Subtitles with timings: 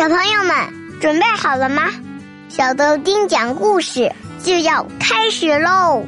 [0.00, 1.82] 小朋友们准备好了吗？
[2.48, 6.02] 小豆丁讲故事就要开始喽！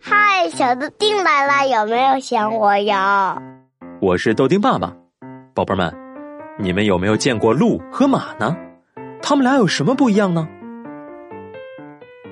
[0.00, 3.36] 嗨，小豆丁来了，有没有想我呀？
[4.00, 4.90] 我是豆丁爸爸，
[5.54, 5.94] 宝贝们，
[6.58, 8.56] 你们有没有见过鹿和马呢？
[9.20, 10.48] 它们俩有什么不一样呢？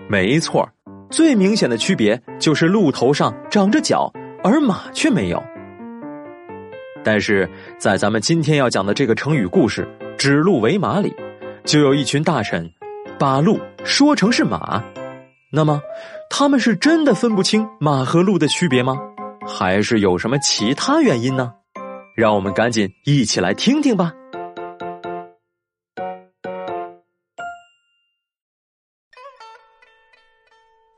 [0.08, 0.66] 没错，
[1.10, 4.10] 最明显的区别就是鹿头上长着角，
[4.42, 5.42] 而马却没有。
[7.02, 9.88] 但是在咱们今天要讲的这个成语故事
[10.18, 11.14] “指鹿为马”里，
[11.64, 12.70] 就有一群大臣
[13.18, 14.82] 把鹿说成是马。
[15.52, 15.80] 那么，
[16.28, 18.96] 他们是真的分不清马和鹿的区别吗？
[19.48, 21.54] 还是有什么其他原因呢？
[22.14, 24.12] 让我们赶紧一起来听听吧。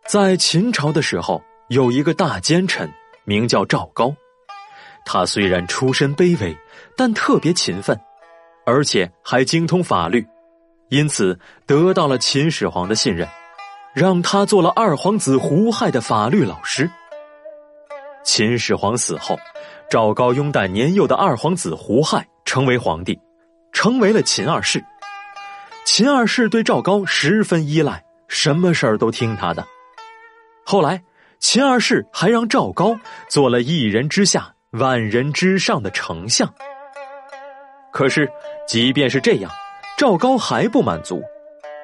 [0.07, 2.93] 在秦朝的时候，有一个大奸臣，
[3.25, 4.15] 名叫赵高。
[5.05, 6.57] 他虽然出身卑微，
[6.97, 7.99] 但特别勤奋，
[8.65, 10.27] 而且还精通法律，
[10.91, 13.29] 因此得到了秦始皇的信任，
[13.95, 16.89] 让他做了二皇子胡亥的法律老师。
[18.25, 19.37] 秦始皇死后，
[19.91, 23.19] 赵高拥戴年幼的二皇子胡亥成为皇帝，
[23.73, 24.85] 成为了秦二世。
[25.85, 29.67] 秦二世对赵高十分依赖，什么事儿都听他的。
[30.65, 31.03] 后来，
[31.43, 32.97] 秦二世还让赵高
[33.29, 36.49] 做了一人之下、万人之上的丞相。
[37.93, 38.31] 可是，
[38.67, 39.51] 即便是这样，
[39.99, 41.21] 赵高还不满足，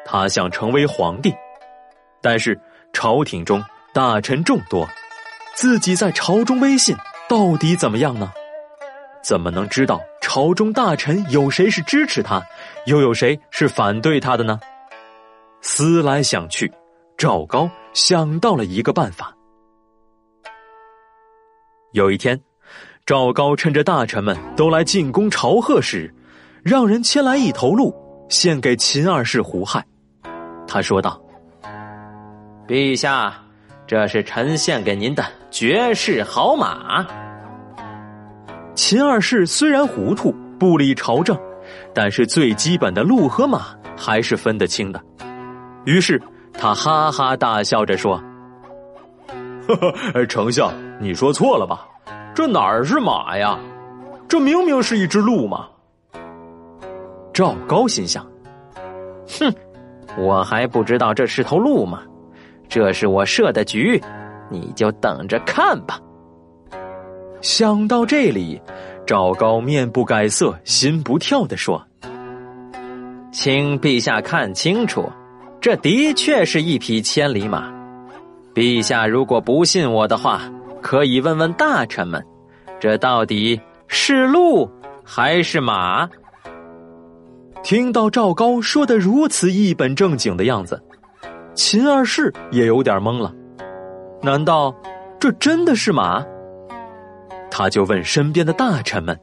[0.06, 1.34] 他想成为皇帝。
[2.22, 2.58] 但是，
[2.92, 4.88] 朝廷中大臣众多，
[5.56, 6.96] 自己在朝中威信
[7.28, 8.32] 到底怎么样呢？
[9.22, 12.40] 怎么能知道朝中大臣有谁是支持他，
[12.86, 14.60] 又有谁是反对他的呢？
[15.60, 16.72] 思来想去。
[17.18, 19.34] 赵高想到了一个办法。
[21.92, 22.38] 有一天，
[23.06, 26.12] 赵高趁着大臣们都来进宫朝贺时，
[26.62, 27.94] 让人牵来一头鹿
[28.28, 29.84] 献给秦二世胡亥。
[30.66, 31.20] 他说道
[32.68, 33.34] ：“陛下，
[33.86, 37.06] 这是臣献给您的绝世好马。”
[38.76, 41.38] 秦二世虽然糊涂不理朝政，
[41.94, 45.02] 但是最基本的鹿和马还是分得清的。
[45.84, 46.20] 于是。
[46.60, 48.20] 他哈哈大笑着说：“，
[49.74, 51.86] 呵 丞相，你说错了吧？
[52.34, 53.58] 这哪儿是马呀？
[54.28, 55.68] 这明明是一只鹿嘛！”
[57.32, 58.26] 赵高心想
[59.38, 59.54] ：“哼，
[60.16, 62.02] 我还不知道这是头鹿吗？
[62.68, 64.00] 这是我设的局，
[64.50, 66.00] 你就等着看吧。”
[67.40, 68.60] 想到这里，
[69.06, 71.80] 赵高面不改色心不跳的说
[73.30, 75.08] ：“请陛下看清楚。”
[75.60, 77.68] 这的确是一匹千里马，
[78.58, 80.40] 陛下如果不信我的话，
[80.82, 82.20] 可以问问大臣们，
[82.80, 84.68] 这到底是鹿
[85.04, 86.08] 还是马？
[87.62, 90.82] 听到赵高说的如此一本正经的样子，
[91.54, 93.32] 秦二世也有点懵了。
[94.20, 94.74] 难道
[95.20, 96.26] 这真的是马？
[97.52, 99.16] 他就问身边的大臣们：“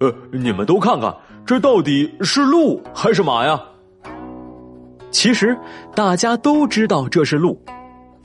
[0.00, 3.60] 呃，你们都看看，这到底是鹿还是马呀？”
[5.12, 5.54] 其实
[5.94, 7.60] 大家都知道这是鹿，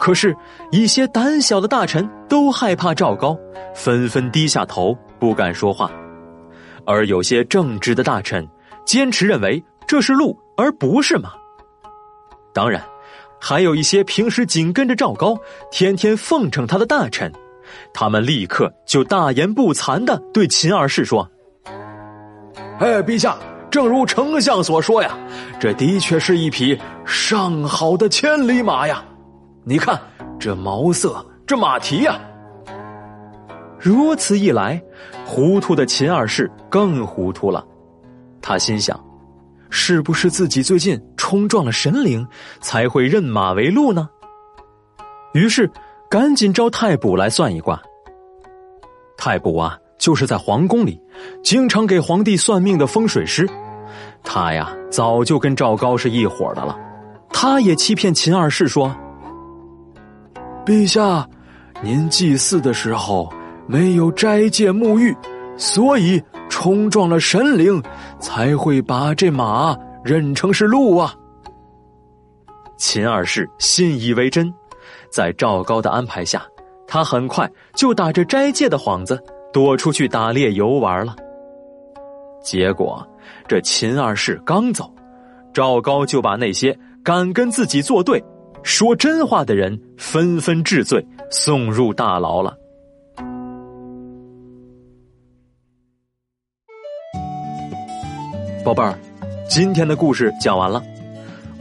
[0.02, 0.36] 可是，
[0.72, 3.38] 一些胆小的大臣都害怕赵高，
[3.76, 5.88] 纷纷低下头，不敢说话；
[6.88, 8.44] 而有些正直的大臣
[8.84, 11.34] 坚持认为这是鹿，而不是马。
[12.52, 12.82] 当然，
[13.40, 15.38] 还有一些平时紧跟着赵高，
[15.70, 17.32] 天天奉承他的大臣，
[17.94, 21.30] 他们立刻就大言不惭的对秦二世说
[22.82, 23.38] ：“哎，陛下。”
[23.70, 25.18] 正如丞相所说呀，
[25.58, 29.02] 这的确是一匹上好的千里马呀！
[29.64, 30.00] 你看
[30.40, 32.20] 这毛色，这马蹄呀。
[33.80, 34.82] 如此一来，
[35.26, 37.66] 糊涂的秦二世更糊涂了。
[38.42, 39.00] 他心想：
[39.70, 42.28] 是不是自己最近冲撞了神灵，
[42.60, 44.10] 才会认马为鹿呢？
[45.34, 45.70] 于是
[46.10, 47.80] 赶紧招太卜来算一卦。
[49.18, 49.78] 太卜啊！
[50.00, 51.00] 就是在皇宫里，
[51.44, 53.47] 经常给皇帝算命的风水师，
[54.24, 56.76] 他呀早就跟赵高是一伙的了。
[57.30, 58.96] 他也欺骗秦二世说
[60.66, 61.28] ：“陛下，
[61.81, 63.31] 您祭祀的时候
[63.67, 65.16] 没有斋戒沐浴，
[65.58, 67.81] 所以冲撞了神灵，
[68.19, 71.13] 才会把这马认成是鹿啊。”
[72.78, 74.53] 秦二世信以为真，
[75.11, 76.43] 在赵高的安排下，
[76.87, 79.22] 他很快就打着斋戒的幌子。
[79.53, 81.13] 躲出去打猎游玩了。
[82.41, 83.05] 结果，
[83.49, 84.90] 这秦二世刚走，
[85.53, 86.73] 赵高就把那些
[87.03, 88.23] 敢跟自己作对、
[88.63, 92.58] 说真话的人纷纷治罪送入大牢了。
[98.63, 98.97] 宝贝儿
[99.49, 100.84] 今天的故事讲完了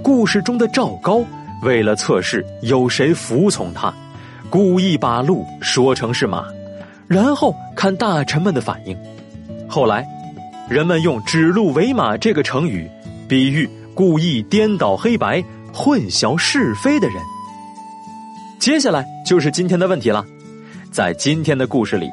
[0.03, 1.25] 故事中的赵高
[1.63, 3.93] 为了测试有谁服从他
[4.51, 6.45] 故意把鹿说成是马
[7.09, 8.97] 然后看大臣们的反应。
[9.69, 10.07] 后来
[10.69, 12.89] 人们用指鹿为马这个成语
[13.29, 15.43] 比喻故意颠倒黑白
[15.83, 17.17] 混淆是非的人。
[18.59, 20.23] 接下来就是今天的问题了，
[20.93, 22.11] 在今天的故事里，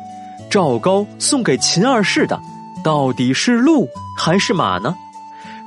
[0.49, 2.39] 赵高送给秦二世的。
[2.81, 3.85] 到底是鹿
[4.17, 4.95] 还是马呢？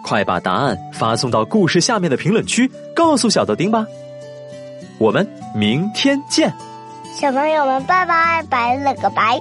[0.02, 3.84] 快把答案发送到故事下面的评论区，告诉小豆丁吧。
[4.98, 6.50] 我们明天见，
[7.14, 9.38] 小朋友们，拜拜，拜了个拜。